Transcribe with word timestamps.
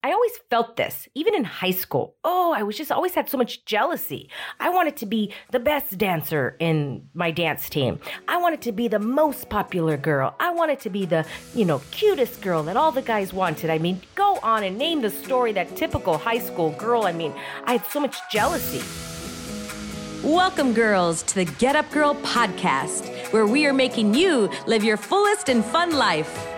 I 0.00 0.12
always 0.12 0.38
felt 0.48 0.76
this, 0.76 1.08
even 1.16 1.34
in 1.34 1.42
high 1.42 1.72
school. 1.72 2.14
Oh, 2.22 2.54
I 2.56 2.62
was 2.62 2.76
just 2.76 2.92
always 2.92 3.16
had 3.16 3.28
so 3.28 3.36
much 3.36 3.64
jealousy. 3.64 4.30
I 4.60 4.70
wanted 4.70 4.96
to 4.98 5.06
be 5.06 5.32
the 5.50 5.58
best 5.58 5.98
dancer 5.98 6.56
in 6.60 7.08
my 7.14 7.32
dance 7.32 7.68
team. 7.68 7.98
I 8.28 8.36
wanted 8.36 8.62
to 8.62 8.72
be 8.72 8.86
the 8.86 9.00
most 9.00 9.48
popular 9.48 9.96
girl. 9.96 10.36
I 10.38 10.52
wanted 10.52 10.78
to 10.80 10.90
be 10.90 11.04
the, 11.04 11.26
you 11.52 11.64
know, 11.64 11.82
cutest 11.90 12.40
girl 12.42 12.62
that 12.62 12.76
all 12.76 12.92
the 12.92 13.02
guys 13.02 13.32
wanted. 13.32 13.70
I 13.70 13.78
mean, 13.78 14.00
go 14.14 14.38
on 14.40 14.62
and 14.62 14.78
name 14.78 15.02
the 15.02 15.10
story 15.10 15.52
that 15.54 15.74
typical 15.74 16.16
high 16.16 16.38
school 16.38 16.70
girl. 16.70 17.02
I 17.02 17.12
mean, 17.12 17.34
I 17.64 17.72
had 17.72 17.86
so 17.86 17.98
much 17.98 18.18
jealousy. 18.30 18.84
Welcome, 20.22 20.74
girls, 20.74 21.24
to 21.24 21.34
the 21.34 21.44
Get 21.44 21.74
Up 21.74 21.90
Girl 21.90 22.14
podcast, 22.22 23.32
where 23.32 23.46
we 23.46 23.66
are 23.66 23.72
making 23.72 24.14
you 24.14 24.48
live 24.68 24.84
your 24.84 24.96
fullest 24.96 25.48
and 25.48 25.64
fun 25.64 25.92
life. 25.92 26.57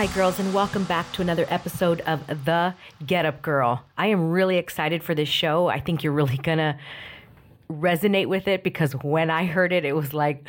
Hi, 0.00 0.06
girls, 0.14 0.40
and 0.40 0.54
welcome 0.54 0.84
back 0.84 1.12
to 1.12 1.20
another 1.20 1.44
episode 1.50 2.00
of 2.06 2.26
The 2.46 2.74
Get 3.04 3.26
Up 3.26 3.42
Girl. 3.42 3.84
I 3.98 4.06
am 4.06 4.30
really 4.30 4.56
excited 4.56 5.02
for 5.02 5.14
this 5.14 5.28
show. 5.28 5.66
I 5.66 5.78
think 5.78 6.02
you're 6.02 6.14
really 6.14 6.38
gonna 6.38 6.78
resonate 7.70 8.24
with 8.24 8.48
it 8.48 8.64
because 8.64 8.94
when 8.94 9.28
I 9.28 9.44
heard 9.44 9.74
it, 9.74 9.84
it 9.84 9.94
was 9.94 10.14
like, 10.14 10.42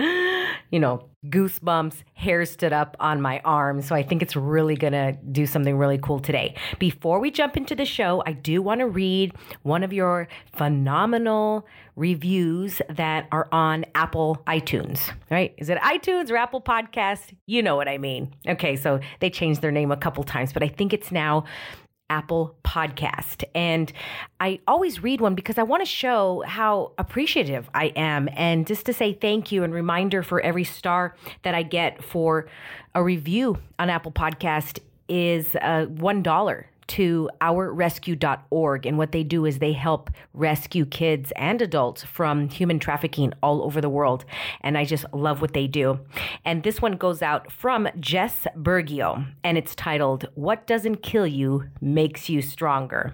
you 0.72 0.80
know, 0.80 1.08
goosebumps, 1.28 1.96
hair 2.14 2.46
stood 2.46 2.74
up 2.74 2.98
on 3.00 3.22
my 3.22 3.40
arm. 3.46 3.82
So 3.82 3.94
I 3.94 4.02
think 4.02 4.22
it's 4.22 4.36
really 4.36 4.76
gonna 4.76 5.14
do 5.32 5.46
something 5.46 5.78
really 5.78 6.00
cool 6.00 6.20
today. 6.20 6.56
Before 6.80 7.20
we 7.20 7.30
jump 7.30 7.58
into 7.58 7.76
the 7.76 7.86
show, 7.86 8.24
I 8.26 8.32
do 8.32 8.62
wanna 8.62 8.88
read 8.88 9.34
one 9.62 9.84
of 9.84 9.94
your 9.94 10.28
phenomenal 10.54 11.68
reviews 11.96 12.82
that 12.90 13.28
are 13.32 13.48
on 13.52 13.86
Apple 13.94 14.42
iTunes, 14.48 15.12
right? 15.30 15.54
Is 15.58 15.70
it 15.70 15.78
iTunes 15.80 16.32
or 16.32 16.38
Apple 16.38 16.62
Podcast? 16.62 17.34
You 17.46 17.62
know 17.62 17.76
what 17.76 17.88
I 17.88 17.98
mean. 17.98 18.34
Okay, 18.48 18.76
so 18.76 19.00
they 19.20 19.30
changed 19.30 19.62
their 19.62 19.72
name 19.72 19.92
a 19.92 19.98
couple 19.98 20.24
times, 20.24 20.54
but 20.54 20.64
I 20.64 20.70
think 20.70 20.94
it's 20.94 21.12
now 21.12 21.44
Apple 22.12 22.56
Podcast. 22.66 23.46
And 23.56 23.92
I 24.42 24.60
always 24.68 25.02
read 25.02 25.22
one 25.22 25.34
because 25.34 25.58
I 25.58 25.64
want 25.64 25.82
to 25.82 25.86
show 25.86 26.44
how 26.46 26.92
appreciative 26.98 27.70
I 27.74 27.86
am 27.96 28.28
and 28.34 28.68
just 28.68 28.86
to 28.88 28.94
say 28.94 29.14
thank 29.14 29.52
you 29.52 29.64
and 29.64 29.74
reminder 29.74 30.22
for 30.22 30.42
every 30.42 30.66
star 30.66 31.16
that 31.44 31.56
I 31.56 31.64
get 31.64 32.04
for 32.04 32.48
a 32.94 33.02
review 33.02 33.58
on 33.80 33.90
Apple 33.90 34.12
Podcast 34.12 34.80
is 35.08 35.56
uh, 35.56 35.86
$1 35.90 36.64
to 36.92 37.30
ourrescue.org. 37.40 38.86
And 38.86 38.98
what 38.98 39.14
they 39.14 39.24
do 39.24 39.46
is 39.46 39.60
they 39.60 39.72
help 39.72 40.10
rescue 40.34 40.86
kids 40.86 41.32
and 41.38 41.62
adults 41.62 42.04
from 42.04 42.50
human 42.50 42.80
trafficking 42.80 43.32
all 43.42 43.64
over 43.64 43.80
the 43.80 43.90
world. 43.90 44.26
And 44.60 44.78
I 44.78 44.84
just 44.84 45.06
love 45.14 45.40
what 45.40 45.54
they 45.54 45.68
do. 45.68 46.02
And 46.44 46.64
this 46.64 46.82
one 46.82 46.98
goes 46.98 47.22
out 47.22 47.50
from 47.50 47.88
Jess 47.98 48.46
Bergio, 48.58 49.26
and 49.44 49.58
it's 49.58 49.74
titled, 49.74 50.28
What 50.36 50.68
Doesn't 50.68 50.98
Kill 50.98 51.26
You 51.26 51.70
Makes 51.80 52.28
You 52.28 52.42
Stronger. 52.42 53.14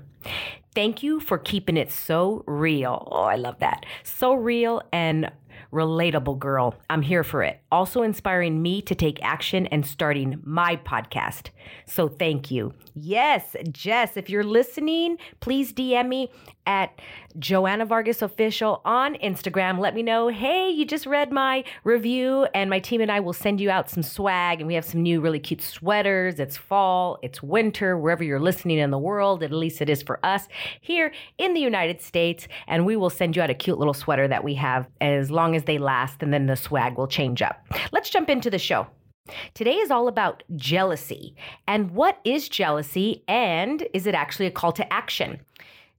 Thank 0.73 1.03
you 1.03 1.19
for 1.19 1.37
keeping 1.37 1.77
it 1.77 1.91
so 1.91 2.43
real. 2.47 3.07
Oh, 3.11 3.23
I 3.23 3.35
love 3.35 3.59
that. 3.59 3.85
So 4.03 4.33
real 4.33 4.81
and 4.91 5.31
relatable 5.71 6.39
girl. 6.39 6.75
I'm 6.89 7.01
here 7.01 7.23
for 7.23 7.43
it. 7.43 7.59
Also 7.71 8.01
inspiring 8.01 8.61
me 8.61 8.81
to 8.83 8.95
take 8.95 9.23
action 9.23 9.67
and 9.67 9.85
starting 9.85 10.39
my 10.43 10.77
podcast. 10.77 11.49
So 11.85 12.07
thank 12.07 12.51
you. 12.51 12.73
Yes, 12.93 13.55
Jess, 13.71 14.17
if 14.17 14.29
you're 14.29 14.43
listening, 14.43 15.17
please 15.39 15.73
DM 15.73 16.07
me 16.07 16.31
at 16.67 17.01
Joanna 17.39 17.85
Vargas 17.85 18.21
Official 18.21 18.81
on 18.85 19.15
Instagram. 19.15 19.79
Let 19.79 19.95
me 19.95 20.03
know, 20.03 20.27
hey, 20.27 20.69
you 20.69 20.85
just 20.85 21.07
read 21.07 21.31
my 21.31 21.63
review, 21.83 22.47
and 22.53 22.69
my 22.69 22.79
team 22.79 23.01
and 23.01 23.11
I 23.11 23.19
will 23.21 23.33
send 23.33 23.59
you 23.59 23.71
out 23.71 23.89
some 23.89 24.03
swag. 24.03 24.59
And 24.59 24.67
we 24.67 24.75
have 24.75 24.85
some 24.85 25.01
new, 25.01 25.21
really 25.21 25.39
cute 25.39 25.61
sweaters. 25.61 26.39
It's 26.39 26.57
fall, 26.57 27.17
it's 27.23 27.41
winter, 27.41 27.97
wherever 27.97 28.23
you're 28.23 28.39
listening 28.39 28.77
in 28.77 28.91
the 28.91 28.99
world. 28.99 29.41
At 29.41 29.51
least 29.51 29.81
it 29.81 29.89
is 29.89 30.03
for 30.03 30.23
us 30.23 30.47
here 30.81 31.11
in 31.37 31.53
the 31.53 31.61
United 31.61 32.01
States. 32.01 32.47
And 32.67 32.85
we 32.85 32.95
will 32.95 33.09
send 33.09 33.35
you 33.35 33.41
out 33.41 33.49
a 33.49 33.55
cute 33.55 33.79
little 33.79 33.93
sweater 33.93 34.27
that 34.27 34.43
we 34.43 34.53
have 34.55 34.87
as 35.01 35.31
long 35.31 35.55
as 35.55 35.63
they 35.63 35.77
last, 35.77 36.21
and 36.21 36.33
then 36.33 36.47
the 36.47 36.55
swag 36.55 36.97
will 36.97 37.07
change 37.07 37.41
up. 37.41 37.65
Let's 37.91 38.09
jump 38.09 38.29
into 38.29 38.49
the 38.49 38.59
show. 38.59 38.87
Today 39.53 39.75
is 39.75 39.91
all 39.91 40.07
about 40.07 40.43
jealousy. 40.55 41.35
And 41.67 41.91
what 41.91 42.19
is 42.23 42.47
jealousy? 42.49 43.23
And 43.27 43.85
is 43.93 44.07
it 44.07 44.15
actually 44.15 44.45
a 44.45 44.51
call 44.51 44.71
to 44.73 44.93
action? 44.93 45.41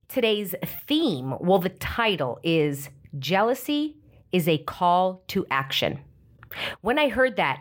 Today's 0.09 0.55
theme, 0.87 1.35
well, 1.39 1.59
the 1.59 1.69
title 1.69 2.41
is 2.43 2.89
Jealousy 3.19 3.99
is 4.33 4.49
a 4.49 4.57
Call 4.57 5.23
to 5.29 5.47
Action. 5.51 6.01
When 6.81 6.99
I 6.99 7.11
heard 7.11 7.37
that, 7.37 7.61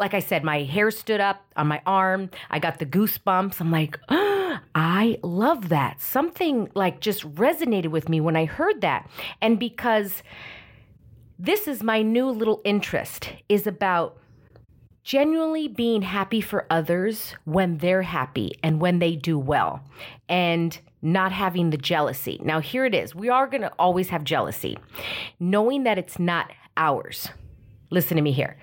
like 0.00 0.12
I 0.12 0.18
said, 0.18 0.42
my 0.42 0.64
hair 0.64 0.90
stood 0.90 1.20
up 1.20 1.44
on 1.54 1.68
my 1.68 1.80
arm. 1.86 2.30
I 2.50 2.58
got 2.58 2.80
the 2.80 2.86
goosebumps. 2.86 3.60
I'm 3.60 3.70
like, 3.70 4.00
oh, 4.08 4.58
I 4.74 5.18
love 5.22 5.68
that. 5.68 6.02
Something 6.02 6.68
like 6.74 6.98
just 6.98 7.22
resonated 7.36 7.92
with 7.92 8.08
me 8.08 8.20
when 8.20 8.34
I 8.34 8.46
heard 8.46 8.80
that. 8.80 9.08
And 9.40 9.56
because 9.56 10.24
this 11.38 11.68
is 11.68 11.84
my 11.84 12.02
new 12.02 12.26
little 12.30 12.60
interest 12.64 13.30
is 13.48 13.68
about 13.68 14.18
genuinely 15.04 15.68
being 15.68 16.02
happy 16.02 16.40
for 16.40 16.66
others 16.68 17.36
when 17.44 17.78
they're 17.78 18.02
happy 18.02 18.58
and 18.60 18.80
when 18.80 18.98
they 18.98 19.14
do 19.14 19.38
well 19.38 19.82
and 20.28 20.80
not 21.02 21.32
having 21.32 21.70
the 21.70 21.76
jealousy. 21.76 22.40
Now, 22.42 22.60
here 22.60 22.84
it 22.84 22.94
is. 22.94 23.14
We 23.14 23.28
are 23.28 23.46
going 23.46 23.62
to 23.62 23.72
always 23.78 24.10
have 24.10 24.24
jealousy, 24.24 24.78
knowing 25.38 25.84
that 25.84 25.98
it's 25.98 26.18
not 26.18 26.50
ours. 26.76 27.28
Listen 27.90 28.16
to 28.16 28.22
me 28.22 28.32
here. 28.32 28.56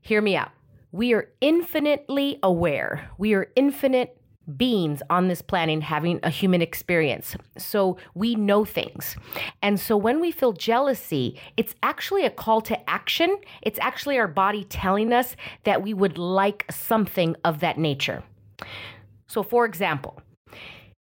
Hear 0.00 0.20
me 0.20 0.36
out. 0.36 0.50
We 0.92 1.12
are 1.12 1.28
infinitely 1.40 2.38
aware. 2.42 3.10
We 3.18 3.34
are 3.34 3.48
infinite 3.56 4.16
beings 4.56 5.02
on 5.08 5.28
this 5.28 5.40
planet 5.40 5.82
having 5.82 6.20
a 6.22 6.30
human 6.30 6.60
experience. 6.60 7.34
So 7.56 7.96
we 8.14 8.34
know 8.34 8.64
things. 8.64 9.16
And 9.62 9.80
so 9.80 9.96
when 9.96 10.20
we 10.20 10.30
feel 10.30 10.52
jealousy, 10.52 11.40
it's 11.56 11.74
actually 11.82 12.24
a 12.26 12.30
call 12.30 12.60
to 12.62 12.90
action. 12.90 13.38
It's 13.62 13.78
actually 13.80 14.18
our 14.18 14.28
body 14.28 14.64
telling 14.64 15.12
us 15.12 15.34
that 15.64 15.82
we 15.82 15.94
would 15.94 16.18
like 16.18 16.66
something 16.70 17.36
of 17.44 17.60
that 17.60 17.78
nature. 17.78 18.22
So, 19.26 19.42
for 19.42 19.64
example, 19.64 20.20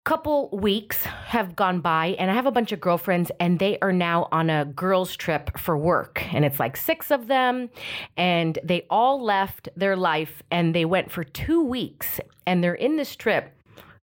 couple 0.10 0.50
weeks 0.52 1.04
have 1.04 1.56
gone 1.56 1.82
by 1.82 2.16
and 2.18 2.32
I 2.32 2.34
have 2.34 2.48
a 2.48 2.52
bunch 2.52 2.72
of 2.72 2.82
girlfriends 2.82 3.32
and 3.40 3.60
they 3.60 3.78
are 3.80 3.94
now 3.94 4.28
on 4.32 4.50
a 4.50 4.66
girls 4.66 5.16
trip 5.16 5.56
for 5.56 5.78
work. 5.78 6.24
And 6.34 6.44
it's 6.44 6.60
like 6.60 6.78
6 6.78 7.12
of 7.12 7.28
them 7.28 7.70
and 8.18 8.58
they 8.64 8.88
all 8.90 9.24
left 9.24 9.70
their 9.76 9.96
life 9.96 10.42
and 10.50 10.74
they 10.74 10.84
went 10.84 11.12
for 11.12 11.24
2 11.24 11.64
weeks 11.64 12.20
and 12.48 12.64
they're 12.64 12.74
in 12.74 12.96
this 12.96 13.16
trip 13.16 13.56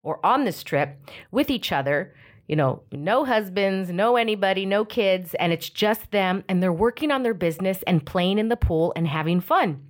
or 0.03 0.21
on 0.27 0.45
this 0.45 0.63
trip 0.63 1.01
with 1.31 1.49
each 1.49 1.73
other 1.73 2.15
you 2.47 2.57
know, 2.57 2.83
no 2.93 3.25
husbands, 3.25 3.91
no 3.91 4.17
anybody, 4.17 4.67
no 4.67 4.85
kids, 4.85 5.35
and 5.35 5.53
it's 5.53 5.69
just 5.69 6.11
them, 6.11 6.45
and 6.49 6.63
they're 6.63 6.73
working 6.73 7.11
on 7.11 7.23
their 7.23 7.35
business 7.35 7.83
and 7.87 8.05
playing 8.05 8.39
in 8.39 8.49
the 8.49 8.57
pool 8.57 8.93
and 8.97 9.09
having 9.09 9.41
fun. 9.41 9.83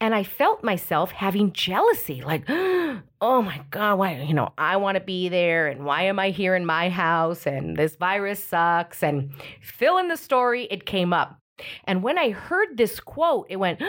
And 0.00 0.14
I 0.14 0.22
felt 0.22 0.62
myself 0.62 1.12
having 1.12 1.52
jealousy, 1.52 2.22
like, 2.22 2.44
oh 2.48 3.42
my 3.42 3.62
God, 3.70 3.98
why, 3.98 4.20
you 4.22 4.34
know, 4.34 4.52
I 4.58 4.76
want 4.76 4.96
to 4.96 5.00
be 5.00 5.28
there, 5.28 5.66
and 5.68 5.84
why 5.84 6.02
am 6.02 6.18
I 6.18 6.30
here 6.30 6.54
in 6.54 6.66
my 6.66 6.90
house, 6.90 7.46
and 7.46 7.76
this 7.76 7.96
virus 7.96 8.42
sucks, 8.44 9.02
and 9.02 9.32
fill 9.62 9.98
in 9.98 10.08
the 10.08 10.16
story, 10.16 10.64
it 10.70 10.86
came 10.86 11.12
up. 11.12 11.38
And 11.84 12.02
when 12.02 12.18
I 12.18 12.30
heard 12.30 12.76
this 12.76 13.00
quote, 13.00 13.46
it 13.48 13.56
went, 13.56 13.80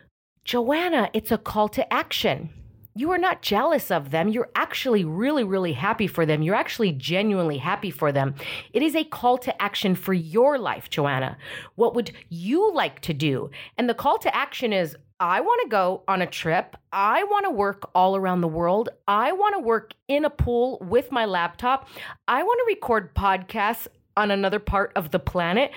Joanna, 0.44 1.10
it's 1.12 1.30
a 1.30 1.38
call 1.38 1.68
to 1.68 1.92
action 1.92 2.50
you 2.94 3.10
are 3.10 3.18
not 3.18 3.42
jealous 3.42 3.90
of 3.90 4.10
them. 4.10 4.28
You're 4.28 4.50
actually 4.54 5.04
really, 5.04 5.44
really 5.44 5.72
happy 5.72 6.06
for 6.06 6.26
them. 6.26 6.42
You're 6.42 6.54
actually 6.54 6.92
genuinely 6.92 7.58
happy 7.58 7.90
for 7.90 8.12
them. 8.12 8.34
It 8.72 8.82
is 8.82 8.96
a 8.96 9.04
call 9.04 9.38
to 9.38 9.62
action 9.62 9.94
for 9.94 10.12
your 10.12 10.58
life, 10.58 10.90
Joanna. 10.90 11.36
What 11.76 11.94
would 11.94 12.12
you 12.28 12.72
like 12.72 13.00
to 13.02 13.14
do? 13.14 13.50
And 13.78 13.88
the 13.88 13.94
call 13.94 14.18
to 14.18 14.34
action 14.34 14.72
is 14.72 14.96
I 15.20 15.40
want 15.40 15.60
to 15.62 15.68
go 15.68 16.02
on 16.08 16.22
a 16.22 16.26
trip. 16.26 16.76
I 16.92 17.24
want 17.24 17.44
to 17.44 17.50
work 17.50 17.90
all 17.94 18.16
around 18.16 18.40
the 18.40 18.48
world. 18.48 18.88
I 19.06 19.32
want 19.32 19.54
to 19.54 19.60
work 19.60 19.92
in 20.08 20.24
a 20.24 20.30
pool 20.30 20.78
with 20.80 21.12
my 21.12 21.26
laptop. 21.26 21.88
I 22.26 22.42
want 22.42 22.58
to 22.60 22.74
record 22.74 23.14
podcasts 23.14 23.86
on 24.16 24.30
another 24.30 24.58
part 24.58 24.92
of 24.96 25.10
the 25.10 25.18
planet. 25.18 25.70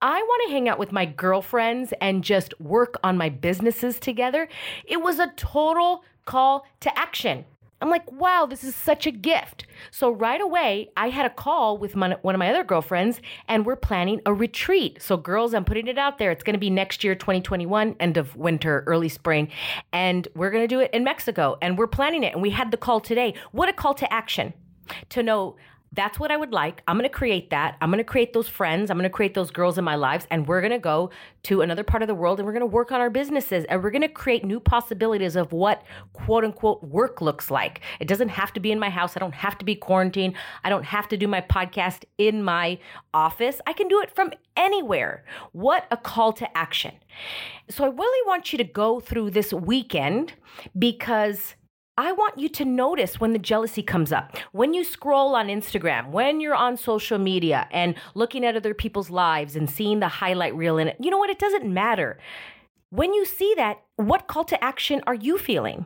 I 0.00 0.20
want 0.22 0.42
to 0.46 0.52
hang 0.52 0.68
out 0.68 0.78
with 0.78 0.92
my 0.92 1.06
girlfriends 1.06 1.92
and 2.00 2.22
just 2.22 2.58
work 2.60 2.98
on 3.02 3.16
my 3.16 3.28
businesses 3.28 3.98
together. 3.98 4.48
It 4.84 5.02
was 5.02 5.18
a 5.18 5.32
total 5.36 6.04
call 6.30 6.64
to 6.78 6.96
action. 6.96 7.44
I'm 7.82 7.90
like, 7.90 8.10
wow, 8.12 8.46
this 8.48 8.62
is 8.62 8.76
such 8.76 9.06
a 9.06 9.10
gift. 9.10 9.66
So 9.90 10.10
right 10.10 10.40
away, 10.40 10.90
I 10.96 11.08
had 11.08 11.24
a 11.24 11.30
call 11.30 11.78
with 11.78 11.96
my, 11.96 12.16
one 12.22 12.34
of 12.34 12.38
my 12.38 12.50
other 12.50 12.62
girlfriends, 12.62 13.20
and 13.48 13.64
we're 13.64 13.74
planning 13.74 14.20
a 14.26 14.34
retreat. 14.34 15.00
So, 15.00 15.16
girls, 15.16 15.54
I'm 15.54 15.64
putting 15.64 15.86
it 15.86 15.96
out 15.96 16.18
there. 16.18 16.30
It's 16.30 16.42
going 16.42 16.54
to 16.54 16.60
be 16.60 16.68
next 16.68 17.02
year, 17.02 17.14
2021, 17.14 17.96
end 17.98 18.16
of 18.18 18.36
winter, 18.36 18.84
early 18.86 19.08
spring. 19.08 19.48
And 19.92 20.28
we're 20.34 20.50
going 20.50 20.62
to 20.62 20.68
do 20.68 20.80
it 20.80 20.90
in 20.92 21.04
Mexico. 21.04 21.56
And 21.62 21.78
we're 21.78 21.86
planning 21.86 22.22
it. 22.22 22.34
And 22.34 22.42
we 22.42 22.50
had 22.50 22.70
the 22.70 22.76
call 22.76 23.00
today. 23.00 23.34
What 23.52 23.70
a 23.70 23.72
call 23.72 23.94
to 23.94 24.12
action 24.12 24.52
to 25.08 25.22
know 25.22 25.56
that's 25.92 26.20
what 26.20 26.30
I 26.30 26.36
would 26.36 26.52
like. 26.52 26.82
I'm 26.86 26.96
going 26.96 27.08
to 27.08 27.14
create 27.14 27.50
that. 27.50 27.76
I'm 27.80 27.90
going 27.90 27.98
to 27.98 28.04
create 28.04 28.32
those 28.32 28.48
friends. 28.48 28.90
I'm 28.90 28.96
going 28.96 29.10
to 29.10 29.14
create 29.14 29.34
those 29.34 29.50
girls 29.50 29.76
in 29.76 29.84
my 29.84 29.96
lives. 29.96 30.24
And 30.30 30.46
we're 30.46 30.60
going 30.60 30.70
to 30.72 30.78
go 30.78 31.10
to 31.44 31.62
another 31.62 31.82
part 31.82 32.02
of 32.02 32.06
the 32.06 32.14
world 32.14 32.38
and 32.38 32.46
we're 32.46 32.52
going 32.52 32.60
to 32.60 32.66
work 32.66 32.92
on 32.92 33.00
our 33.00 33.10
businesses 33.10 33.64
and 33.64 33.82
we're 33.82 33.90
going 33.90 34.02
to 34.02 34.08
create 34.08 34.44
new 34.44 34.60
possibilities 34.60 35.34
of 35.34 35.52
what 35.52 35.82
quote 36.12 36.44
unquote 36.44 36.84
work 36.84 37.20
looks 37.20 37.50
like. 37.50 37.80
It 37.98 38.06
doesn't 38.06 38.28
have 38.28 38.52
to 38.52 38.60
be 38.60 38.70
in 38.70 38.78
my 38.78 38.88
house. 38.90 39.16
I 39.16 39.20
don't 39.20 39.34
have 39.34 39.58
to 39.58 39.64
be 39.64 39.74
quarantined. 39.74 40.34
I 40.62 40.68
don't 40.68 40.84
have 40.84 41.08
to 41.08 41.16
do 41.16 41.26
my 41.26 41.40
podcast 41.40 42.04
in 42.18 42.44
my 42.44 42.78
office. 43.12 43.60
I 43.66 43.72
can 43.72 43.88
do 43.88 44.00
it 44.00 44.14
from 44.14 44.32
anywhere. 44.56 45.24
What 45.52 45.86
a 45.90 45.96
call 45.96 46.32
to 46.34 46.56
action. 46.56 46.94
So 47.68 47.84
I 47.84 47.88
really 47.88 48.28
want 48.28 48.52
you 48.52 48.58
to 48.58 48.64
go 48.64 49.00
through 49.00 49.30
this 49.30 49.52
weekend 49.52 50.34
because 50.78 51.56
I 51.96 52.12
want 52.12 52.38
you 52.38 52.48
to 52.48 52.64
notice 52.64 53.20
when 53.20 53.32
the 53.32 53.38
jealousy 53.38 53.82
comes 53.82 54.10
up. 54.10 54.36
When 54.52 54.72
you 54.72 54.84
scroll 54.84 55.34
on 55.34 55.48
Instagram, 55.48 56.10
when 56.10 56.40
you're 56.40 56.54
on 56.54 56.76
social 56.76 57.18
media 57.18 57.68
and 57.70 57.94
looking 58.14 58.44
at 58.44 58.56
other 58.56 58.72
people's 58.72 59.10
lives 59.10 59.54
and 59.54 59.68
seeing 59.68 60.00
the 60.00 60.08
highlight 60.08 60.54
reel 60.56 60.78
in 60.78 60.88
it, 60.88 60.96
you 60.98 61.10
know 61.10 61.18
what? 61.18 61.30
It 61.30 61.38
doesn't 61.38 61.66
matter. 61.66 62.18
When 62.88 63.12
you 63.12 63.24
see 63.24 63.52
that, 63.56 63.82
what 63.96 64.28
call 64.28 64.44
to 64.44 64.64
action 64.64 65.02
are 65.06 65.14
you 65.14 65.36
feeling? 65.36 65.84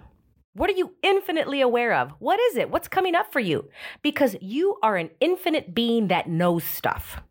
What 0.53 0.71
are 0.71 0.75
you 0.75 0.95
infinitely 1.03 1.61
aware 1.61 1.95
of? 1.95 2.13
What 2.21 2.39
is 2.39 2.57
it? 2.57 2.71
What's 2.71 2.87
coming 2.87 3.17
up 3.17 3.33
for 3.33 3.41
you? 3.41 3.69
Because 4.03 4.37
you 4.41 4.77
are 4.85 4.97
an 4.97 5.11
infinite 5.19 5.75
being 5.75 6.09
that 6.09 6.29
knows 6.29 6.63
stuff. 6.63 7.23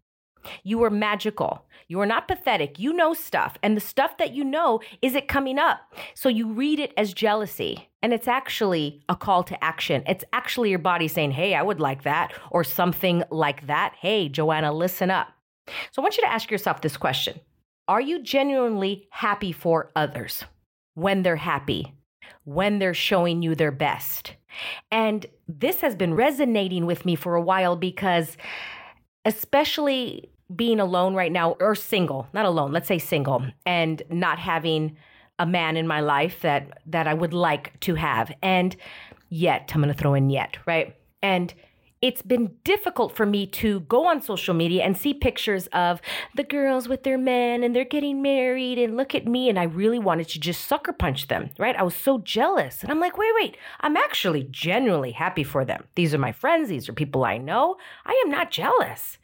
You 0.64 0.84
are 0.84 0.90
magical. 0.90 1.66
You 1.88 2.00
are 2.02 2.06
not 2.06 2.28
pathetic. 2.28 2.80
You 2.80 2.94
know 2.94 3.14
stuff. 3.14 3.58
And 3.62 3.76
the 3.78 3.82
stuff 3.82 4.18
that 4.18 4.34
you 4.34 4.44
know, 4.44 4.80
is 5.02 5.16
it 5.16 5.28
coming 5.28 5.60
up? 5.60 5.80
So 6.16 6.30
you 6.30 6.52
read 6.52 6.80
it 6.80 6.94
as 6.98 7.14
jealousy. 7.14 7.90
And 8.02 8.14
it's 8.14 8.28
actually 8.28 9.04
a 9.08 9.16
call 9.16 9.44
to 9.44 9.64
action. 9.64 10.04
It's 10.08 10.26
actually 10.34 10.70
your 10.70 10.80
body 10.80 11.08
saying, 11.08 11.32
hey, 11.32 11.56
I 11.56 11.62
would 11.62 11.80
like 11.80 12.04
that, 12.04 12.34
or 12.52 12.64
something 12.64 13.24
like 13.30 13.68
that. 13.68 13.96
Hey, 14.00 14.28
Joanna, 14.28 14.74
listen 14.74 15.10
up. 15.10 15.30
So 15.92 16.02
I 16.02 16.04
want 16.04 16.18
you 16.18 16.24
to 16.24 16.32
ask 16.32 16.52
yourself 16.52 16.82
this 16.82 16.98
question 16.98 17.40
Are 17.88 18.02
you 18.02 18.22
genuinely 18.22 19.08
happy 19.12 19.52
for 19.52 19.92
others 19.96 20.44
when 20.96 21.24
they're 21.24 21.38
happy, 21.38 21.94
when 22.44 22.80
they're 22.80 22.94
showing 22.94 23.42
you 23.42 23.56
their 23.56 23.72
best? 23.72 24.34
And 24.92 25.26
this 25.48 25.82
has 25.82 25.96
been 25.96 26.14
resonating 26.14 26.86
with 26.86 27.06
me 27.06 27.16
for 27.16 27.36
a 27.36 27.42
while 27.42 27.76
because, 27.76 28.38
especially 29.26 30.33
being 30.56 30.80
alone 30.80 31.16
right 31.16 31.32
now 31.32 31.52
or 31.60 31.76
single, 31.76 32.28
not 32.34 32.46
alone, 32.46 32.72
let's 32.72 32.88
say 32.88 33.00
single, 33.00 33.46
and 33.66 34.02
not 34.10 34.40
having 34.40 34.98
a 35.40 35.46
man 35.46 35.78
in 35.78 35.88
my 35.88 36.00
life 36.00 36.42
that 36.42 36.80
that 36.86 37.08
I 37.08 37.14
would 37.14 37.34
like 37.34 37.80
to 37.82 37.96
have. 37.96 38.32
And 38.42 38.76
yet, 39.30 39.72
I'm 39.74 39.82
going 39.82 39.94
to 39.94 40.00
throw 40.00 40.14
in 40.14 40.30
yet, 40.30 40.58
right? 40.66 40.96
And 41.22 41.54
it's 42.04 42.22
been 42.22 42.54
difficult 42.66 43.16
for 43.16 43.26
me 43.26 43.48
to 43.48 43.80
go 43.82 44.06
on 44.08 44.22
social 44.22 44.54
media 44.54 44.84
and 44.84 44.98
see 44.98 45.14
pictures 45.14 45.68
of 45.68 46.02
the 46.36 46.44
girls 46.44 46.90
with 46.90 47.04
their 47.04 47.18
men 47.18 47.64
and 47.64 47.74
they're 47.74 47.86
getting 47.86 48.22
married 48.22 48.78
and 48.78 48.98
look 48.98 49.16
at 49.16 49.26
me 49.26 49.48
and 49.48 49.58
I 49.58 49.64
really 49.64 50.00
wanted 50.00 50.28
to 50.28 50.40
just 50.40 50.66
sucker 50.68 50.92
punch 50.92 51.30
them, 51.30 51.52
right? 51.58 51.78
I 51.78 51.84
was 51.84 51.96
so 51.96 52.18
jealous. 52.18 52.84
And 52.84 52.92
I'm 52.92 53.00
like, 53.00 53.18
wait, 53.18 53.32
wait, 53.36 53.58
I'm 53.80 53.96
actually 53.96 54.50
genuinely 54.52 55.14
happy 55.14 55.46
for 55.46 55.64
them. 55.64 55.86
These 55.96 56.14
are 56.14 56.18
my 56.18 56.34
friends, 56.34 56.68
these 56.68 56.90
are 56.90 56.94
people 56.94 57.24
I 57.24 57.38
know. 57.38 57.78
I 58.06 58.22
am 58.26 58.30
not 58.30 58.52
jealous. 58.52 59.18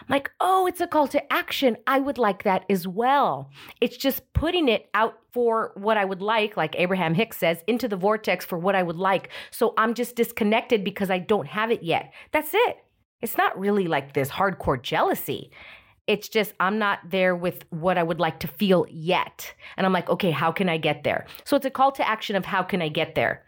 I'm 0.00 0.06
like, 0.08 0.30
oh, 0.40 0.66
it's 0.66 0.80
a 0.80 0.86
call 0.86 1.08
to 1.08 1.32
action. 1.32 1.76
I 1.86 2.00
would 2.00 2.18
like 2.18 2.42
that 2.44 2.64
as 2.68 2.86
well. 2.86 3.50
It's 3.80 3.96
just 3.96 4.32
putting 4.32 4.68
it 4.68 4.88
out 4.94 5.18
for 5.32 5.72
what 5.76 5.96
I 5.96 6.04
would 6.04 6.22
like, 6.22 6.56
like 6.56 6.74
Abraham 6.78 7.14
Hicks 7.14 7.38
says, 7.38 7.62
into 7.66 7.88
the 7.88 7.96
vortex 7.96 8.44
for 8.44 8.58
what 8.58 8.74
I 8.74 8.82
would 8.82 8.96
like. 8.96 9.30
So 9.50 9.74
I'm 9.76 9.94
just 9.94 10.16
disconnected 10.16 10.84
because 10.84 11.10
I 11.10 11.18
don't 11.18 11.46
have 11.46 11.70
it 11.70 11.82
yet. 11.82 12.12
That's 12.32 12.50
it. 12.52 12.76
It's 13.20 13.36
not 13.36 13.58
really 13.58 13.86
like 13.86 14.14
this 14.14 14.30
hardcore 14.30 14.80
jealousy. 14.80 15.50
It's 16.06 16.28
just 16.28 16.54
I'm 16.58 16.78
not 16.78 17.00
there 17.10 17.36
with 17.36 17.64
what 17.68 17.98
I 17.98 18.02
would 18.02 18.18
like 18.18 18.40
to 18.40 18.48
feel 18.48 18.86
yet. 18.88 19.52
And 19.76 19.84
I'm 19.84 19.92
like, 19.92 20.08
okay, 20.08 20.30
how 20.30 20.50
can 20.50 20.68
I 20.68 20.78
get 20.78 21.04
there? 21.04 21.26
So 21.44 21.56
it's 21.56 21.66
a 21.66 21.70
call 21.70 21.92
to 21.92 22.08
action 22.08 22.34
of 22.34 22.46
how 22.46 22.62
can 22.62 22.80
I 22.80 22.88
get 22.88 23.14
there? 23.14 23.44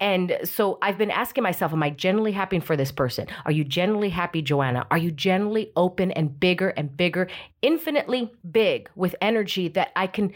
And 0.00 0.38
so 0.44 0.78
I've 0.80 0.98
been 0.98 1.10
asking 1.10 1.42
myself, 1.42 1.72
am 1.72 1.82
I 1.82 1.90
genuinely 1.90 2.32
happy 2.32 2.60
for 2.60 2.76
this 2.76 2.92
person? 2.92 3.26
Are 3.44 3.52
you 3.52 3.64
genuinely 3.64 4.10
happy, 4.10 4.42
Joanna? 4.42 4.86
Are 4.90 4.98
you 4.98 5.10
genuinely 5.10 5.72
open 5.74 6.12
and 6.12 6.38
bigger 6.38 6.68
and 6.68 6.96
bigger, 6.96 7.28
infinitely 7.62 8.32
big 8.48 8.90
with 8.94 9.16
energy 9.20 9.68
that 9.68 9.90
I 9.96 10.06
can 10.06 10.32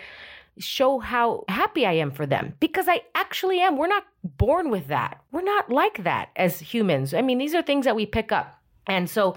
show 0.58 0.98
how 0.98 1.44
happy 1.48 1.86
I 1.86 1.92
am 1.92 2.10
for 2.10 2.26
them 2.26 2.54
because 2.60 2.86
I 2.88 3.02
actually 3.14 3.60
am. 3.60 3.76
We're 3.76 3.86
not 3.86 4.04
born 4.22 4.70
with 4.70 4.88
that. 4.88 5.22
We're 5.30 5.42
not 5.42 5.70
like 5.70 6.04
that 6.04 6.28
as 6.36 6.60
humans. 6.60 7.14
I 7.14 7.22
mean, 7.22 7.38
these 7.38 7.54
are 7.54 7.62
things 7.62 7.84
that 7.86 7.96
we 7.96 8.04
pick 8.04 8.32
up. 8.32 8.60
And 8.86 9.08
so 9.08 9.36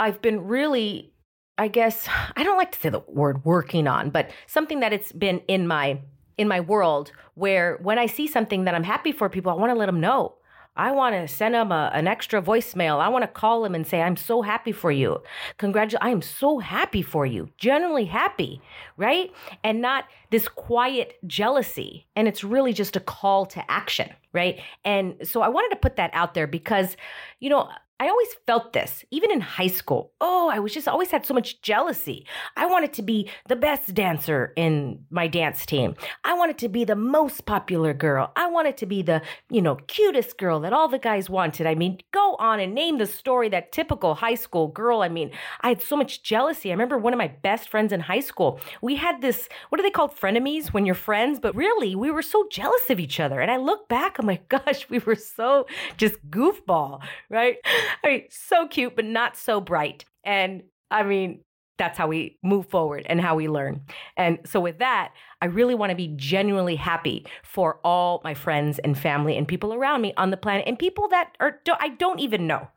I've 0.00 0.20
been 0.20 0.46
really 0.46 1.12
I 1.58 1.68
guess 1.68 2.08
I 2.36 2.44
don't 2.44 2.56
like 2.56 2.72
to 2.72 2.80
say 2.80 2.88
the 2.88 3.02
word 3.06 3.44
working 3.44 3.86
on, 3.86 4.10
but 4.10 4.30
something 4.46 4.80
that 4.80 4.92
it's 4.92 5.12
been 5.12 5.40
in 5.48 5.66
my 5.66 6.00
in 6.38 6.48
my 6.48 6.60
world 6.60 7.12
where 7.34 7.76
when 7.82 7.98
I 7.98 8.06
see 8.06 8.26
something 8.26 8.64
that 8.64 8.74
I'm 8.74 8.84
happy 8.84 9.12
for 9.12 9.28
people, 9.28 9.52
I 9.52 9.56
want 9.56 9.70
to 9.70 9.78
let 9.78 9.86
them 9.86 10.00
know. 10.00 10.34
I 10.78 10.92
want 10.92 11.16
to 11.16 11.26
send 11.26 11.54
them 11.54 11.72
a, 11.72 11.90
an 11.92 12.06
extra 12.06 12.40
voicemail. 12.40 13.00
I 13.00 13.08
want 13.08 13.24
to 13.24 13.28
call 13.28 13.62
them 13.62 13.74
and 13.74 13.84
say, 13.84 14.00
I'm 14.00 14.16
so 14.16 14.42
happy 14.42 14.70
for 14.70 14.92
you. 14.92 15.20
Congratulations. 15.58 16.06
I 16.06 16.10
am 16.10 16.22
so 16.22 16.60
happy 16.60 17.02
for 17.02 17.26
you. 17.26 17.50
Generally 17.58 18.04
happy, 18.04 18.62
right? 18.96 19.32
And 19.64 19.82
not 19.82 20.04
this 20.30 20.46
quiet 20.46 21.18
jealousy. 21.26 22.06
And 22.14 22.28
it's 22.28 22.44
really 22.44 22.72
just 22.72 22.94
a 22.94 23.00
call 23.00 23.44
to 23.46 23.70
action, 23.70 24.10
right? 24.32 24.60
And 24.84 25.16
so 25.24 25.42
I 25.42 25.48
wanted 25.48 25.70
to 25.70 25.80
put 25.80 25.96
that 25.96 26.10
out 26.14 26.34
there 26.34 26.46
because, 26.46 26.96
you 27.40 27.50
know, 27.50 27.68
I 28.00 28.08
always 28.08 28.28
felt 28.46 28.72
this, 28.72 29.04
even 29.10 29.30
in 29.32 29.40
high 29.40 29.66
school. 29.66 30.12
Oh, 30.20 30.48
I 30.52 30.60
was 30.60 30.72
just 30.72 30.86
always 30.86 31.10
had 31.10 31.26
so 31.26 31.34
much 31.34 31.60
jealousy. 31.62 32.26
I 32.56 32.66
wanted 32.66 32.92
to 32.94 33.02
be 33.02 33.28
the 33.48 33.56
best 33.56 33.92
dancer 33.92 34.52
in 34.56 35.04
my 35.10 35.26
dance 35.26 35.66
team. 35.66 35.96
I 36.24 36.34
wanted 36.34 36.58
to 36.58 36.68
be 36.68 36.84
the 36.84 36.94
most 36.94 37.44
popular 37.44 37.92
girl. 37.92 38.32
I 38.36 38.48
wanted 38.48 38.76
to 38.78 38.86
be 38.86 39.02
the, 39.02 39.20
you 39.50 39.60
know, 39.60 39.76
cutest 39.88 40.38
girl 40.38 40.60
that 40.60 40.72
all 40.72 40.88
the 40.88 40.98
guys 40.98 41.28
wanted. 41.28 41.66
I 41.66 41.74
mean, 41.74 41.98
go 42.12 42.36
on 42.38 42.60
and 42.60 42.72
name 42.72 42.98
the 42.98 43.06
story 43.06 43.48
that 43.48 43.72
typical 43.72 44.14
high 44.14 44.36
school 44.36 44.68
girl. 44.68 45.02
I 45.02 45.08
mean, 45.08 45.32
I 45.62 45.70
had 45.70 45.82
so 45.82 45.96
much 45.96 46.22
jealousy. 46.22 46.70
I 46.70 46.74
remember 46.74 46.98
one 46.98 47.12
of 47.12 47.18
my 47.18 47.28
best 47.28 47.68
friends 47.68 47.92
in 47.92 48.00
high 48.00 48.20
school. 48.20 48.60
We 48.80 48.94
had 48.96 49.20
this, 49.22 49.48
what 49.70 49.80
are 49.80 49.82
they 49.82 49.90
called? 49.90 50.14
Frenemies 50.14 50.68
when 50.68 50.86
you're 50.86 50.94
friends, 50.94 51.40
but 51.40 51.54
really, 51.56 51.94
we 51.94 52.10
were 52.10 52.22
so 52.22 52.46
jealous 52.50 52.90
of 52.90 53.00
each 53.00 53.18
other. 53.18 53.40
And 53.40 53.50
I 53.50 53.56
look 53.56 53.88
back, 53.88 54.18
I'm 54.18 54.26
like, 54.26 54.48
gosh, 54.58 54.88
we 54.88 55.00
were 55.00 55.16
so 55.16 55.66
just 55.96 56.14
goofball, 56.30 57.00
right? 57.28 57.56
I 58.04 58.08
mean, 58.08 58.24
so 58.30 58.66
cute, 58.66 58.96
but 58.96 59.04
not 59.04 59.36
so 59.36 59.60
bright. 59.60 60.04
And 60.24 60.62
I 60.90 61.02
mean, 61.02 61.40
that's 61.78 61.96
how 61.96 62.08
we 62.08 62.38
move 62.42 62.66
forward 62.66 63.06
and 63.08 63.20
how 63.20 63.36
we 63.36 63.48
learn. 63.48 63.82
And 64.16 64.40
so, 64.44 64.60
with 64.60 64.78
that, 64.78 65.12
I 65.40 65.46
really 65.46 65.74
want 65.74 65.90
to 65.90 65.96
be 65.96 66.12
genuinely 66.16 66.76
happy 66.76 67.24
for 67.44 67.78
all 67.84 68.20
my 68.24 68.34
friends 68.34 68.78
and 68.80 68.98
family 68.98 69.36
and 69.36 69.46
people 69.46 69.72
around 69.72 70.02
me 70.02 70.12
on 70.16 70.30
the 70.30 70.36
planet 70.36 70.64
and 70.66 70.78
people 70.78 71.08
that 71.08 71.36
are 71.40 71.60
I 71.80 71.90
don't 71.90 72.20
even 72.20 72.46
know. 72.46 72.68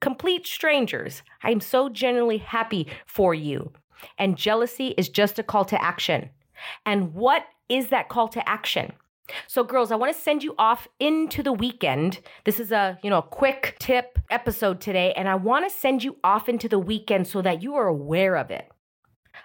Complete 0.00 0.46
strangers. 0.46 1.22
I'm 1.42 1.60
so 1.60 1.88
genuinely 1.88 2.38
happy 2.38 2.86
for 3.06 3.34
you. 3.34 3.72
And 4.16 4.36
jealousy 4.36 4.94
is 4.96 5.08
just 5.08 5.40
a 5.40 5.42
call 5.42 5.64
to 5.64 5.82
action. 5.82 6.30
And 6.86 7.14
what 7.14 7.46
is 7.68 7.88
that 7.88 8.08
call 8.08 8.28
to 8.28 8.48
action? 8.48 8.92
So 9.46 9.64
girls, 9.64 9.90
I 9.90 9.96
want 9.96 10.14
to 10.14 10.20
send 10.20 10.42
you 10.42 10.54
off 10.58 10.88
into 10.98 11.42
the 11.42 11.52
weekend. 11.52 12.20
This 12.44 12.60
is 12.60 12.72
a, 12.72 12.98
you 13.02 13.10
know, 13.10 13.22
quick 13.22 13.76
tip 13.78 14.18
episode 14.30 14.80
today 14.80 15.12
and 15.14 15.28
I 15.28 15.34
want 15.34 15.68
to 15.68 15.74
send 15.74 16.04
you 16.04 16.16
off 16.22 16.48
into 16.48 16.68
the 16.68 16.78
weekend 16.78 17.26
so 17.26 17.42
that 17.42 17.62
you 17.62 17.74
are 17.74 17.86
aware 17.86 18.36
of 18.36 18.50
it. 18.50 18.70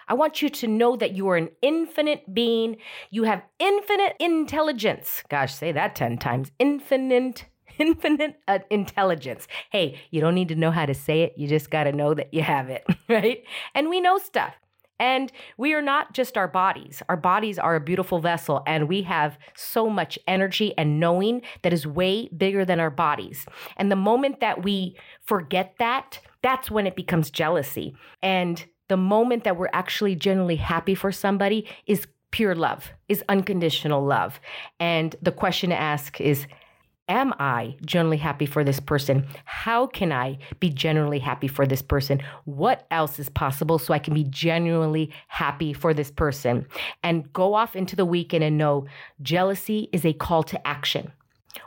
I 0.08 0.14
want 0.14 0.42
you 0.42 0.48
to 0.50 0.66
know 0.66 0.96
that 0.96 1.12
you 1.12 1.28
are 1.28 1.36
an 1.36 1.50
infinite 1.62 2.34
being. 2.34 2.76
You 3.10 3.24
have 3.24 3.42
infinite 3.58 4.16
intelligence. 4.20 5.22
Gosh, 5.28 5.54
say 5.54 5.72
that 5.72 5.94
10 5.94 6.18
times. 6.18 6.50
Infinite 6.58 7.46
infinite 7.78 8.36
uh, 8.46 8.60
intelligence. 8.70 9.48
Hey, 9.70 10.00
you 10.10 10.20
don't 10.20 10.34
need 10.34 10.48
to 10.48 10.54
know 10.54 10.70
how 10.70 10.86
to 10.86 10.94
say 10.94 11.22
it. 11.22 11.34
You 11.36 11.48
just 11.48 11.70
got 11.70 11.84
to 11.84 11.92
know 11.92 12.14
that 12.14 12.32
you 12.32 12.42
have 12.42 12.70
it, 12.70 12.84
right? 13.08 13.42
And 13.74 13.88
we 13.88 14.00
know 14.00 14.18
stuff. 14.18 14.54
And 14.98 15.32
we 15.56 15.74
are 15.74 15.82
not 15.82 16.12
just 16.14 16.36
our 16.36 16.48
bodies. 16.48 17.02
Our 17.08 17.16
bodies 17.16 17.58
are 17.58 17.74
a 17.74 17.80
beautiful 17.80 18.20
vessel, 18.20 18.62
and 18.66 18.88
we 18.88 19.02
have 19.02 19.38
so 19.56 19.90
much 19.90 20.18
energy 20.28 20.72
and 20.78 21.00
knowing 21.00 21.42
that 21.62 21.72
is 21.72 21.86
way 21.86 22.28
bigger 22.28 22.64
than 22.64 22.80
our 22.80 22.90
bodies. 22.90 23.46
And 23.76 23.90
the 23.90 23.96
moment 23.96 24.40
that 24.40 24.62
we 24.62 24.96
forget 25.22 25.74
that, 25.78 26.20
that's 26.42 26.70
when 26.70 26.86
it 26.86 26.94
becomes 26.94 27.30
jealousy. 27.30 27.96
And 28.22 28.64
the 28.88 28.96
moment 28.96 29.44
that 29.44 29.56
we're 29.56 29.70
actually 29.72 30.14
genuinely 30.14 30.56
happy 30.56 30.94
for 30.94 31.10
somebody 31.10 31.68
is 31.86 32.06
pure 32.30 32.54
love, 32.54 32.92
is 33.08 33.24
unconditional 33.28 34.04
love. 34.04 34.40
And 34.78 35.16
the 35.22 35.32
question 35.32 35.70
to 35.70 35.76
ask 35.76 36.20
is, 36.20 36.46
am 37.08 37.34
I 37.38 37.76
generally 37.84 38.16
happy 38.16 38.46
for 38.46 38.64
this 38.64 38.80
person? 38.80 39.26
How 39.44 39.86
can 39.86 40.12
I 40.12 40.38
be 40.60 40.70
genuinely 40.70 41.18
happy 41.18 41.48
for 41.48 41.66
this 41.66 41.82
person? 41.82 42.20
What 42.44 42.86
else 42.90 43.18
is 43.18 43.28
possible 43.28 43.78
so 43.78 43.92
I 43.94 43.98
can 43.98 44.14
be 44.14 44.24
genuinely 44.24 45.12
happy 45.28 45.72
for 45.72 45.92
this 45.92 46.10
person? 46.10 46.66
And 47.02 47.32
go 47.32 47.54
off 47.54 47.76
into 47.76 47.96
the 47.96 48.06
weekend 48.06 48.44
and 48.44 48.58
know 48.58 48.86
jealousy 49.22 49.88
is 49.92 50.04
a 50.04 50.12
call 50.12 50.42
to 50.44 50.66
action. 50.66 51.12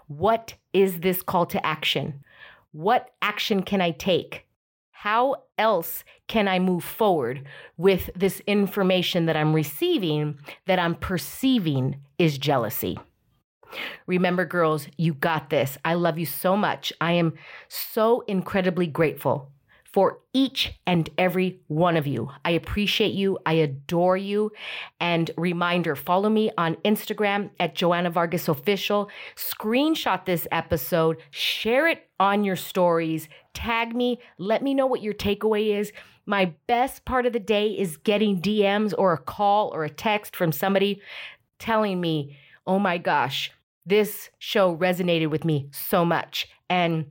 What 0.07 0.55
is 0.73 0.99
this 0.99 1.21
call 1.21 1.45
to 1.47 1.65
action? 1.65 2.23
What 2.71 3.11
action 3.21 3.63
can 3.63 3.81
I 3.81 3.91
take? 3.91 4.45
How 4.91 5.43
else 5.57 6.03
can 6.27 6.47
I 6.47 6.59
move 6.59 6.83
forward 6.83 7.45
with 7.77 8.09
this 8.15 8.41
information 8.47 9.27
that 9.27 9.37
I'm 9.37 9.53
receiving 9.53 10.39
that 10.65 10.79
I'm 10.79 10.95
perceiving 10.95 11.97
is 12.17 12.37
jealousy? 12.37 12.97
Remember, 14.05 14.45
girls, 14.45 14.87
you 14.97 15.13
got 15.13 15.49
this. 15.49 15.77
I 15.83 15.95
love 15.95 16.17
you 16.17 16.25
so 16.25 16.55
much. 16.55 16.93
I 17.01 17.13
am 17.13 17.33
so 17.67 18.21
incredibly 18.27 18.87
grateful 18.87 19.51
for 19.97 20.19
each 20.31 20.73
and 20.85 21.09
every 21.17 21.59
one 21.67 21.97
of 21.97 22.05
you. 22.05 22.29
I 22.45 22.51
appreciate 22.51 23.13
you. 23.13 23.39
I 23.47 23.53
adore 23.53 24.15
you. 24.15 24.51
And 24.99 25.31
reminder 25.37 25.95
follow 25.95 26.29
me 26.29 26.51
on 26.57 26.75
Instagram 26.85 27.49
at 27.59 27.73
Joanna 27.73 28.11
Vargas 28.11 28.47
Official. 28.47 29.09
Screenshot 29.35 30.25
this 30.25 30.47
episode, 30.51 31.17
share 31.31 31.87
it 31.87 32.07
on 32.19 32.43
your 32.43 32.55
stories, 32.55 33.27
tag 33.55 33.95
me, 33.95 34.19
let 34.37 34.61
me 34.61 34.73
know 34.73 34.85
what 34.85 35.01
your 35.01 35.15
takeaway 35.15 35.79
is. 35.79 35.91
My 36.27 36.53
best 36.67 37.03
part 37.05 37.25
of 37.25 37.33
the 37.33 37.39
day 37.39 37.69
is 37.69 37.97
getting 37.97 38.41
DMs 38.41 38.93
or 38.97 39.13
a 39.13 39.17
call 39.17 39.69
or 39.73 39.83
a 39.83 39.89
text 39.89 40.35
from 40.35 40.51
somebody 40.51 41.01
telling 41.57 41.99
me, 41.99 42.37
oh 42.67 42.77
my 42.77 42.97
gosh, 42.97 43.51
this 43.87 44.29
show 44.37 44.75
resonated 44.75 45.29
with 45.29 45.45
me 45.45 45.69
so 45.71 46.05
much. 46.05 46.47
And 46.69 47.05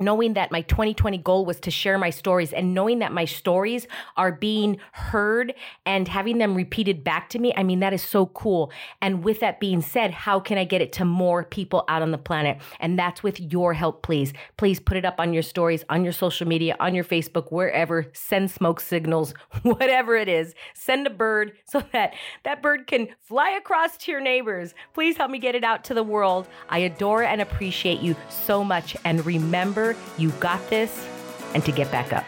knowing 0.00 0.34
that 0.34 0.50
my 0.50 0.62
2020 0.62 1.18
goal 1.18 1.44
was 1.44 1.60
to 1.60 1.70
share 1.70 1.98
my 1.98 2.10
stories 2.10 2.52
and 2.52 2.74
knowing 2.74 3.00
that 3.00 3.12
my 3.12 3.24
stories 3.24 3.86
are 4.16 4.32
being 4.32 4.78
heard 4.92 5.54
and 5.84 6.08
having 6.08 6.38
them 6.38 6.54
repeated 6.54 7.04
back 7.04 7.28
to 7.30 7.38
me, 7.38 7.52
I 7.56 7.62
mean, 7.62 7.80
that 7.80 7.92
is 7.92 8.02
so 8.02 8.26
cool. 8.26 8.72
And 9.00 9.22
with 9.22 9.40
that 9.40 9.60
being 9.60 9.82
said, 9.82 10.10
how 10.10 10.40
can 10.40 10.56
I 10.58 10.64
get 10.64 10.80
it 10.80 10.92
to 10.94 11.04
more 11.04 11.44
people 11.44 11.84
out 11.88 12.02
on 12.02 12.10
the 12.10 12.18
planet? 12.18 12.58
And 12.80 12.98
that's 12.98 13.22
with 13.22 13.38
your 13.40 13.74
help, 13.74 14.02
please. 14.02 14.32
Please 14.56 14.80
put 14.80 14.96
it 14.96 15.04
up 15.04 15.16
on 15.18 15.34
your 15.34 15.42
stories, 15.42 15.84
on 15.90 16.04
your 16.04 16.12
social 16.12 16.48
media, 16.48 16.76
on 16.80 16.94
your 16.94 17.04
Facebook, 17.04 17.52
wherever. 17.52 18.06
Send 18.12 18.50
smoke 18.50 18.80
signals, 18.80 19.34
whatever 19.62 20.16
it 20.16 20.28
is. 20.28 20.54
Send 20.74 21.06
a 21.06 21.10
bird 21.10 21.52
so 21.66 21.82
that 21.92 22.14
that 22.44 22.62
bird 22.62 22.86
can 22.86 23.08
fly 23.20 23.50
across 23.50 23.96
to 23.98 24.10
your 24.10 24.20
neighbors. 24.20 24.74
Please 24.94 25.16
help 25.16 25.30
me 25.30 25.38
get 25.38 25.54
it 25.54 25.64
out 25.64 25.84
to 25.84 25.94
the 25.94 26.02
world. 26.02 26.48
I 26.68 26.78
adore 26.78 27.22
and 27.22 27.40
appreciate 27.40 28.00
you 28.00 28.16
so 28.28 28.64
much. 28.64 28.96
And 29.04 29.24
remember, 29.26 29.81
remember 29.82 30.00
you 30.18 30.30
got 30.40 30.68
this 30.70 31.08
and 31.54 31.64
to 31.64 31.72
get 31.72 31.90
back 31.90 32.12
up. 32.12 32.24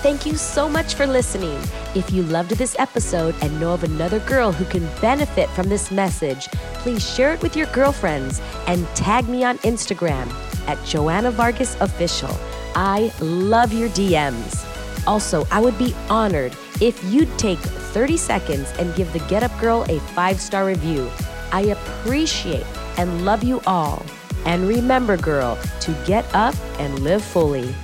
Thank 0.00 0.26
you 0.26 0.36
so 0.36 0.68
much 0.68 0.94
for 0.94 1.06
listening. 1.06 1.58
If 1.96 2.12
you 2.12 2.22
loved 2.22 2.50
this 2.50 2.76
episode 2.78 3.34
and 3.42 3.60
know 3.60 3.74
of 3.74 3.82
another 3.82 4.20
girl 4.20 4.52
who 4.52 4.64
can 4.66 4.86
benefit 5.00 5.48
from 5.50 5.68
this 5.68 5.90
message, 5.90 6.46
please 6.82 7.04
share 7.04 7.34
it 7.34 7.42
with 7.42 7.56
your 7.56 7.66
girlfriends 7.68 8.40
and 8.68 8.86
tag 8.94 9.28
me 9.28 9.42
on 9.42 9.58
Instagram 9.58 10.30
at 10.68 10.82
Joanna 10.86 11.32
Vargas 11.32 11.76
Official. 11.80 12.30
I 12.76 13.12
love 13.20 13.72
your 13.72 13.88
DMs. 13.88 14.64
Also, 15.06 15.44
I 15.50 15.60
would 15.60 15.76
be 15.78 15.94
honored 16.08 16.56
if 16.80 17.02
you'd 17.04 17.36
take 17.38 17.58
30 17.58 18.16
seconds 18.16 18.70
and 18.78 18.94
give 18.94 19.12
the 19.12 19.20
Get 19.20 19.42
Up 19.42 19.58
Girl 19.58 19.84
a 19.88 19.98
five 20.14 20.40
star 20.40 20.64
review. 20.64 21.10
I 21.50 21.62
appreciate 21.62 22.66
and 22.98 23.24
love 23.24 23.42
you 23.42 23.60
all. 23.66 24.04
And 24.48 24.66
remember, 24.66 25.18
girl, 25.18 25.58
to 25.80 25.92
get 26.06 26.24
up 26.34 26.54
and 26.78 27.00
live 27.00 27.22
fully. 27.22 27.74